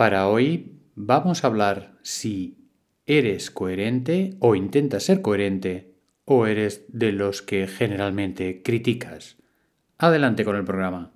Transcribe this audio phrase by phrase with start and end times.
[0.00, 2.56] Para hoy vamos a hablar si
[3.04, 5.92] eres coherente o intentas ser coherente
[6.24, 9.36] o eres de los que generalmente criticas.
[9.98, 11.12] Adelante con el programa.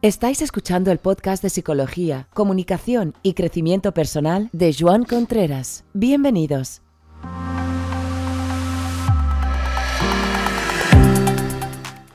[0.00, 5.82] Estáis escuchando el podcast de Psicología, Comunicación y Crecimiento Personal de Joan Contreras.
[5.92, 6.82] Bienvenidos.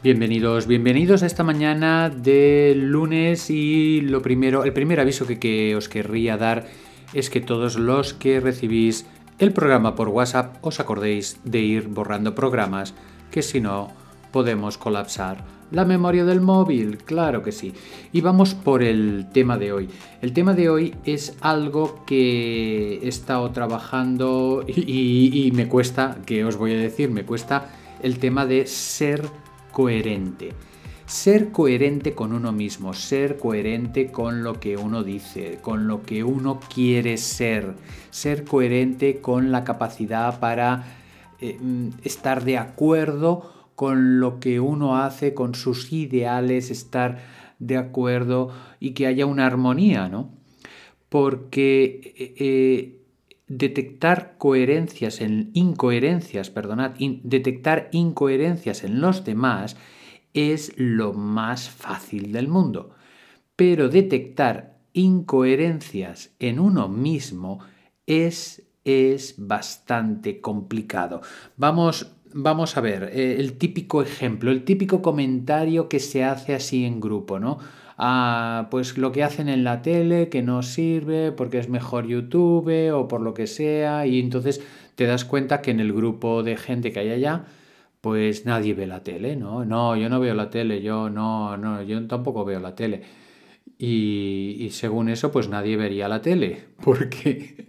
[0.07, 5.89] Bienvenidos, bienvenidos a esta mañana de lunes y lo primero, el primer aviso que, os
[5.89, 6.65] querría dar
[7.13, 9.05] es que todos los que recibís
[9.37, 12.93] el programa por WhatsApp os acordéis de ir borrando programas
[13.31, 13.91] que si no
[14.31, 17.73] podemos colapsar la memoria del móvil, claro que sí.
[18.13, 19.89] Y vamos por el tema de hoy.
[20.21, 26.45] El tema de hoy es algo que he estado trabajando y, y me cuesta, que
[26.45, 29.23] os voy a decir, me cuesta el tema de ser
[29.77, 30.53] coherente.
[31.05, 36.23] Ser coherente con uno mismo, ser coherente con lo que uno dice, con lo que
[36.23, 37.75] uno quiere ser,
[38.09, 40.83] ser coherente con la capacidad para
[41.39, 47.19] eh, mm, estar de acuerdo con lo que uno hace, con sus ideales, estar
[47.59, 50.31] de acuerdo y que haya una armonía, ¿no?
[51.07, 52.96] Porque eh, eh,
[53.47, 56.91] detectar coherencias en incoherencias, perdonad,
[57.23, 59.77] detectar incoherencias en los demás
[60.33, 62.91] es lo más fácil del mundo.
[63.55, 67.59] Pero detectar incoherencias en uno mismo
[68.05, 71.21] es, es bastante complicado.
[71.55, 76.85] Vamos, vamos a ver eh, el típico ejemplo, el típico comentario que se hace así
[76.85, 77.59] en grupo, ¿no?
[77.97, 82.91] A pues lo que hacen en la tele que no sirve porque es mejor YouTube
[82.93, 84.61] o por lo que sea y entonces
[84.95, 87.45] te das cuenta que en el grupo de gente que hay allá
[88.01, 89.65] pues nadie ve la tele, ¿no?
[89.65, 93.01] No, yo no veo la tele, yo no, no, yo tampoco veo la tele.
[93.77, 97.67] Y, y según eso, pues nadie vería la tele, porque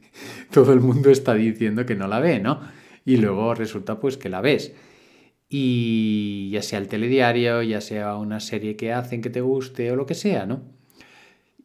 [0.52, 2.60] todo el mundo está diciendo que no la ve, ¿no?
[3.04, 4.74] Y luego resulta pues que la ves
[5.48, 9.96] y ya sea el telediario, ya sea una serie que hacen que te guste o
[9.96, 10.62] lo que sea, ¿no?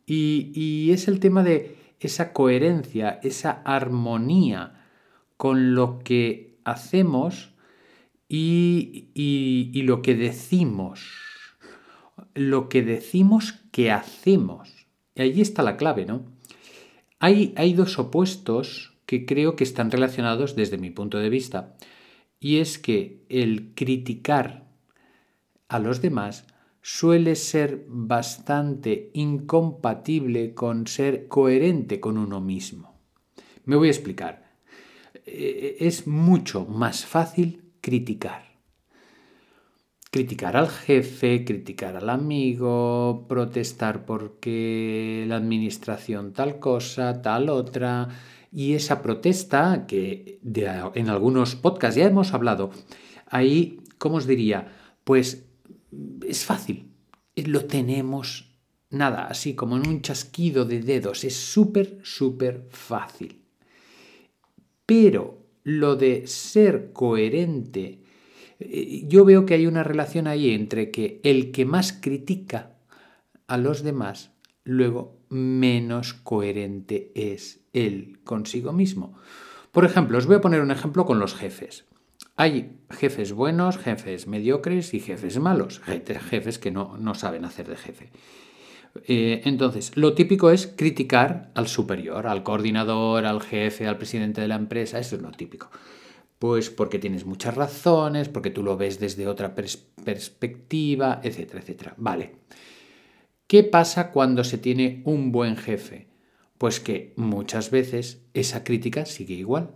[0.06, 4.86] Y, es el tema de esa coherencia, esa armonía
[5.38, 7.52] con lo que hacemos
[8.28, 11.10] y, y, lo que decimos.
[12.34, 14.88] Lo que decimos que hacemos.
[15.16, 16.26] Y allí está la clave, ¿no?
[17.20, 21.76] Hay, hay dos opuestos que creo que están relacionados desde mi punto de vista
[22.44, 24.68] y es que el criticar
[25.70, 26.46] a los demás
[26.82, 33.00] suele ser bastante incompatible con ser coherente con uno mismo.
[33.64, 34.58] Me voy a explicar.
[35.26, 38.44] Eh, es mucho más fácil criticar.
[40.12, 48.10] Criticar al jefe, criticar al amigo, protestar porque la administración tal cosa, tal otra,
[48.54, 52.70] y esa protesta, que en algunos podcasts ya hemos hablado,
[53.26, 54.72] ahí, ¿cómo os diría?
[55.04, 55.46] Pues
[56.28, 56.92] es fácil,
[57.36, 58.54] lo tenemos
[58.92, 63.42] nada, así como en un chasquido de dedos, es súper, súper fácil.
[64.86, 68.04] Pero lo de ser coherente,
[68.60, 72.78] eh, yo veo que hay una relación ahí entre que el que más critica
[73.48, 74.32] a los demás,
[74.64, 79.18] luego menos coherente es él consigo mismo.
[79.72, 81.86] Por ejemplo, os voy a poner un ejemplo con los jefes.
[82.36, 88.10] Hay jefes buenos, jefes mediocres y jefes malos, jefes que no, saben hacer de jefe.
[89.08, 94.48] Eh, entonces, lo típico es criticar al superior, al coordinador, al jefe, al presidente de
[94.48, 95.70] la empresa, eso es lo típico.
[96.38, 101.94] Pues porque tienes muchas razones, porque tú lo ves desde otra perspectiva, etcétera, etcétera.
[101.98, 102.36] Vale.
[103.48, 106.13] ¿Qué pasa cuando se tiene un buen jefe?
[106.64, 109.72] Pues que muchas veces esa crítica sigue igual.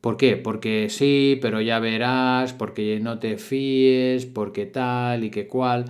[0.00, 0.36] ¿Por qué?
[0.36, 5.84] Porque sí, pero ya verás, porque no te fíes, porque tal y que cual.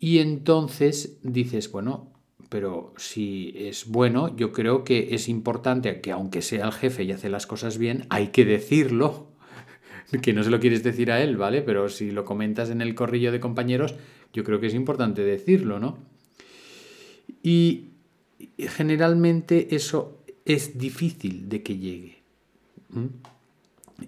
[0.00, 2.10] Y entonces dices, bueno,
[2.48, 7.12] pero si es bueno, yo creo que es importante que aunque sea el jefe y
[7.12, 9.26] hace las cosas bien, hay que decirlo.
[10.22, 11.60] que no se lo quieres decir a él, ¿vale?
[11.60, 13.94] Pero si lo comentas en el corrillo de compañeros,
[14.32, 15.98] yo creo que es importante decirlo, ¿no?
[17.42, 17.90] Y
[18.58, 22.22] generalmente eso es difícil de que llegue.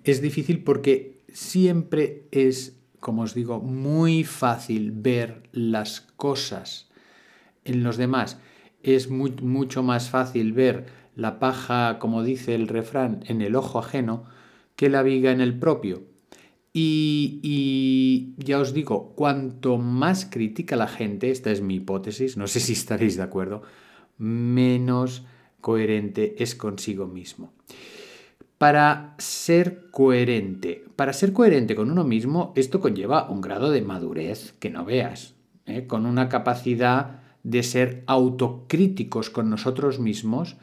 [0.05, 6.89] Es difícil porque siempre es, como os digo, muy fácil ver las cosas
[7.65, 8.39] en los demás.
[8.83, 14.25] Es mucho más fácil ver la paja, como dice el refrán, en el ojo ajeno
[14.77, 16.05] que la viga en el propio.
[16.79, 22.61] Y, ya os digo, cuanto más critica la gente, esta es mi hipótesis, no sé
[22.61, 23.63] si estaréis de acuerdo,
[24.19, 25.25] menos
[25.61, 27.53] coherente es consigo mismo.
[28.59, 34.55] Para ser coherente, para ser coherente con uno mismo, esto conlleva un grado de madurez
[34.59, 35.35] que no veas,
[35.67, 35.87] ¿eh?
[35.87, 40.57] con una capacidad de ser autocríticos con nosotros mismos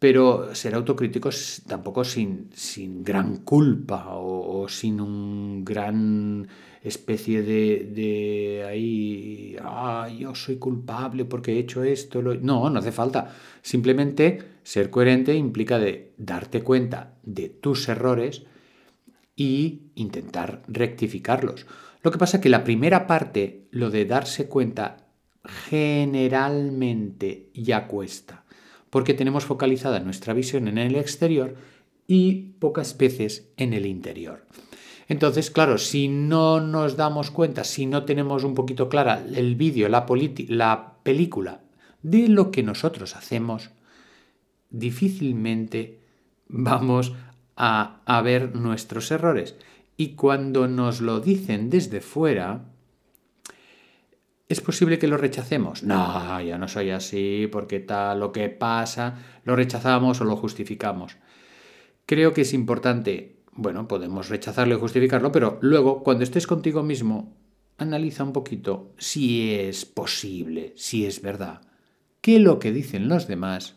[0.00, 6.48] pero ser autocríticos tampoco sin, sin gran culpa o, sin un gran
[6.82, 12.22] especie de, ahí, ah, yo soy culpable porque he hecho esto.
[12.22, 13.36] No, no hace falta.
[13.60, 18.44] Simplemente ser coherente implica de darte cuenta de tus errores
[19.36, 21.66] y intentar rectificarlos.
[22.02, 25.08] Lo que pasa es que la primera parte, lo de darse cuenta,
[25.68, 28.39] generalmente ya cuesta
[28.90, 31.54] porque tenemos focalizada nuestra visión en el exterior
[32.06, 34.46] y pocas veces en el interior.
[35.08, 39.88] Entonces, claro, si no nos damos cuenta, si no tenemos un poquito clara el vídeo,
[39.88, 40.06] la,
[40.48, 41.62] la película
[42.02, 43.70] de lo que nosotros hacemos,
[44.70, 46.00] difícilmente
[46.46, 47.12] vamos
[47.56, 49.56] a ver nuestros errores.
[49.96, 52.64] Y cuando nos lo dicen desde fuera,
[54.50, 55.84] ¿Es posible que lo rechacemos?
[55.84, 59.14] No, ya no soy así, porque tal, lo que pasa,
[59.44, 61.18] lo rechazamos o lo justificamos.
[62.04, 67.36] Creo que es importante, bueno, podemos rechazarlo y justificarlo, pero luego, cuando estés contigo mismo,
[67.78, 71.60] analiza un poquito si es posible, si es verdad,
[72.20, 73.76] que lo que dicen los demás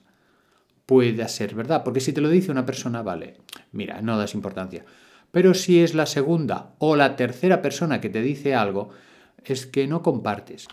[0.88, 1.84] pueda ser verdad.
[1.84, 3.38] Porque si te lo dice una persona, vale,
[3.72, 4.86] mira, no das importancia.
[5.30, 8.90] Pero si es la segunda o la tercera persona que te dice algo,
[9.46, 10.68] es que no compartes.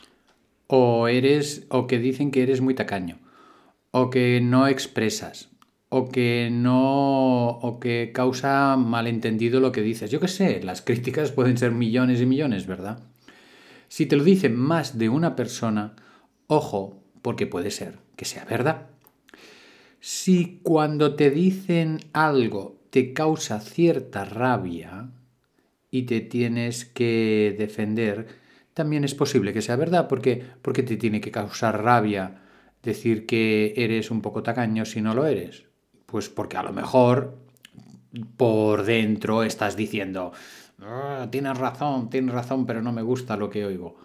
[0.66, 3.18] O eres, o que dicen que eres muy tacaño,
[3.90, 5.50] o que no expresas,
[5.88, 10.10] o que no, o que causa malentendido lo que dices.
[10.10, 13.00] Yo qué sé, las críticas pueden ser millones y millones, ¿verdad?
[13.88, 15.96] Si te lo dice más de una persona,
[16.46, 18.86] ojo, porque puede ser que sea verdad.
[19.98, 25.10] Si cuando te dicen algo te causa cierta rabia
[25.90, 28.28] y te tienes que defender,
[28.74, 32.42] también es posible que sea verdad, porque, porque te tiene que causar rabia
[32.82, 35.64] decir que eres un poco tacaño si no lo eres.
[36.06, 37.38] Pues porque a lo mejor
[38.36, 40.32] por dentro estás diciendo,
[40.80, 43.96] ah, tienes razón, tienes razón, pero no me gusta lo que oigo.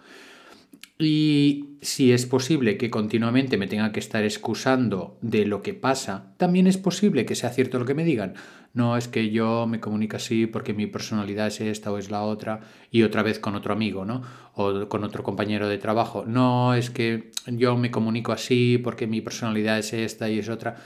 [0.98, 6.34] Y si es posible que continuamente me tenga que estar excusando de lo que pasa,
[6.38, 8.36] también es posible que sea cierto lo que me digan.
[8.74, 12.22] No es que yo me comunique así porque mi personalidad es esta o es la
[12.22, 12.62] otra
[12.92, 14.22] y otra vez con otro amigo, ¿no?
[14.54, 16.24] O con otro compañero de trabajo.
[16.26, 20.78] No es que yo me comunico así porque mi personalidad es esta y es otra.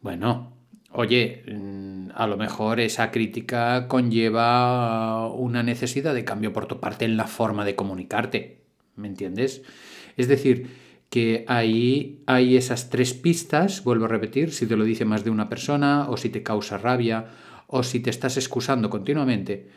[0.00, 0.52] Bueno,
[0.92, 7.04] oye, mm, a lo mejor esa crítica conlleva una necesidad de cambio por tu parte
[7.06, 8.67] en la forma de comunicarte
[8.98, 9.62] ¿me entiendes?
[10.16, 10.68] Es decir,
[11.10, 15.30] que ahí hay esas tres pistas, vuelvo a repetir, si te lo dice más de
[15.30, 17.26] una persona, o si te causa rabia,
[17.66, 19.68] o si te estás excusando continuamente.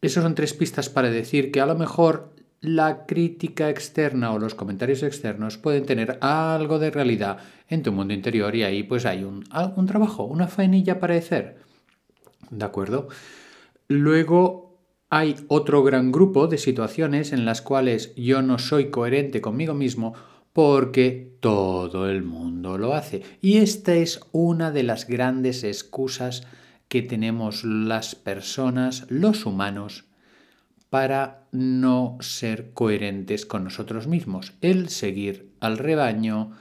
[0.00, 4.54] Esas son tres pistas para decir que a lo mejor la crítica externa o los
[4.54, 7.38] comentarios externos pueden tener algo de realidad
[7.68, 9.44] en tu mundo interior y ahí pues hay un,
[9.76, 11.58] un trabajo, una faenilla para hacer.
[12.50, 13.08] ¿De acuerdo?
[13.88, 14.65] Luego
[15.08, 20.14] hay otro gran grupo de situaciones en las cuales yo no soy coherente conmigo mismo
[20.52, 23.22] porque todo el mundo lo hace.
[23.40, 26.46] Y esta es una de las grandes excusas
[26.88, 30.04] que tenemos las personas, los humanos,
[30.88, 34.54] para no ser coherentes con nosotros mismos.
[34.60, 36.52] El seguir al rebaño,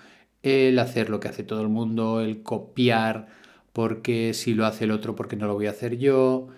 [0.43, 3.27] el hacer lo que hace todo el mundo, el copiar,
[3.71, 6.49] porque si lo hace el otro, porque no lo voy a hacer yo,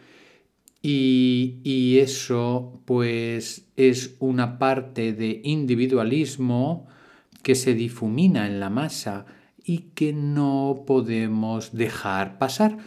[0.89, 6.87] y, eso pues es una parte de individualismo
[7.43, 9.25] que se difumina en la masa
[9.63, 12.77] y que no podemos dejar pasar,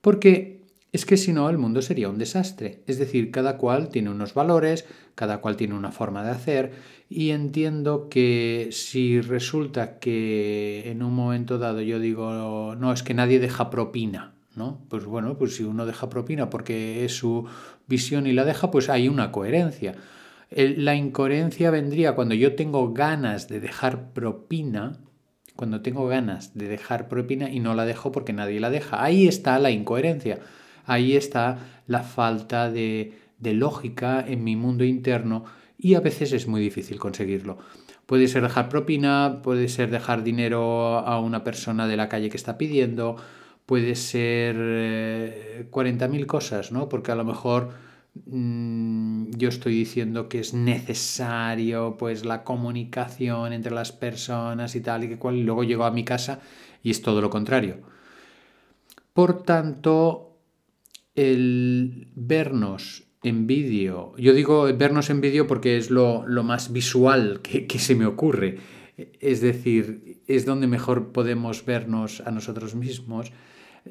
[0.00, 0.62] porque
[0.92, 2.82] es que si no el mundo sería un desastre.
[2.86, 4.84] Es decir, cada cual tiene unos valores,
[5.16, 6.72] cada cual tiene una forma de hacer
[7.10, 13.14] y entiendo que si resulta que en un momento dado yo digo, no, es que
[13.14, 14.37] nadie deja propina,
[14.88, 17.46] pues bueno, pues si uno deja propina porque es su
[17.86, 19.94] visión y la deja, pues hay una coherencia.
[20.50, 24.98] la incoherencia vendría cuando yo tengo ganas de dejar propina,
[25.56, 29.02] cuando tengo ganas de dejar propina y no la dejo porque nadie la deja.
[29.02, 30.38] Ahí está la incoherencia,
[30.86, 35.44] ahí está la falta de, de lógica en mi mundo interno
[35.78, 37.58] y a veces es muy difícil conseguirlo.
[38.06, 42.36] Puede ser dejar propina, puede ser dejar dinero a una persona de la calle que
[42.36, 43.16] está pidiendo,
[43.68, 44.56] puede ser
[45.70, 46.88] 40.000 eh, cosas, ¿no?
[46.88, 47.68] Porque a lo mejor
[48.24, 55.04] mm, yo estoy diciendo que es necesario pues la comunicación entre las personas y tal
[55.04, 56.40] y que cual, y luego llego a mi casa
[56.82, 57.76] y es todo lo contrario.
[59.12, 60.38] Por tanto,
[61.14, 67.66] el vernos en vídeo, yo digo vernos en vídeo porque es lo, más visual que,
[67.66, 68.60] que se me ocurre,
[68.96, 73.30] es decir, es donde mejor podemos vernos a nosotros mismos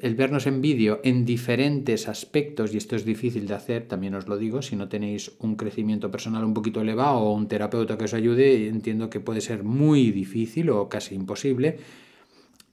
[0.02, 4.26] el vernos en vídeo en diferentes aspectos, y esto es difícil de hacer, también os
[4.28, 8.04] lo digo, si no tenéis un crecimiento personal un poquito elevado o un terapeuta que
[8.04, 11.78] os ayude, entiendo que puede ser muy difícil o casi imposible.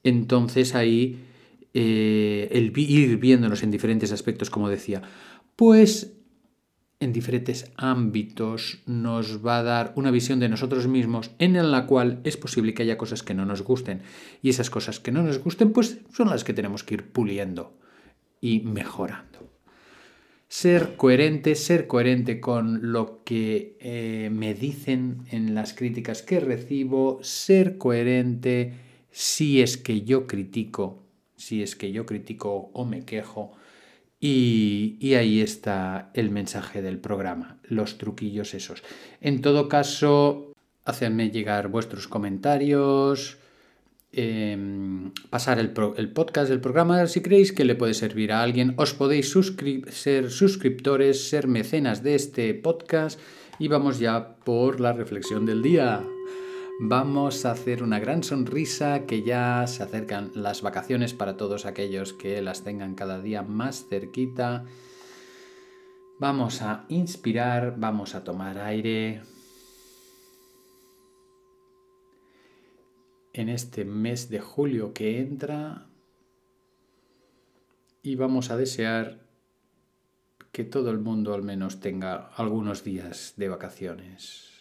[0.02, 1.18] Entonces ahí
[1.74, 5.02] eh, el ir viéndonos en diferentes aspectos, como decía,
[5.56, 6.15] pues
[6.98, 12.20] en diferentes ámbitos nos va a dar una visión de nosotros mismos en la cual
[12.24, 14.00] es posible que haya cosas que no nos gusten.
[14.42, 17.78] Y esas cosas que no nos gusten, pues son las que tenemos que ir puliendo
[18.40, 19.36] y mejorando.
[20.48, 27.18] Ser coherente, ser coherente con lo que eh, me dicen en las críticas que recibo,
[27.22, 28.74] ser coherente
[29.10, 31.02] si es que yo critico,
[31.36, 33.52] si es que yo critico o me quejo,
[34.18, 38.82] y, ahí está el mensaje del programa, los truquillos esos.
[39.20, 40.52] En todo caso,
[40.84, 43.38] hacedme llegar vuestros comentarios,
[44.12, 48.72] em, pasar el, podcast del programa si creéis que le puede servir a alguien.
[48.78, 49.34] Os podéis
[49.90, 53.20] ser suscriptores, ser mecenas de este podcast
[53.58, 56.02] y vamos ya por la reflexión del día.
[56.78, 62.12] Vamos a hacer una gran sonrisa que ya se acercan las vacaciones para todos aquellos
[62.12, 64.66] que las tengan cada día más cerquita.
[66.20, 69.22] Vamos a inspirar, vamos a tomar aire.
[73.32, 75.86] En este mes de julio que entra
[78.02, 79.26] y vamos a desear
[80.52, 84.55] que todo el mundo al menos tenga algunos días de vacaciones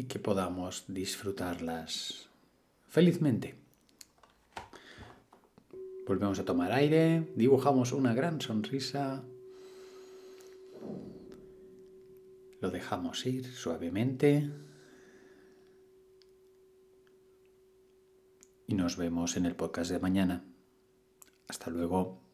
[0.00, 2.30] y que podamos disfrutarlas
[2.88, 3.54] felizmente.
[6.06, 9.22] Volvemos a tomar aire, dibujamos una gran sonrisa,
[12.62, 14.50] lo dejamos ir suavemente
[18.66, 20.44] y nos vemos en el podcast de mañana.
[21.46, 22.29] Hasta luego.